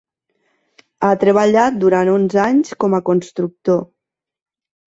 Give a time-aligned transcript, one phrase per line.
[1.07, 3.81] Ha treballat durant onze anys com a consultor.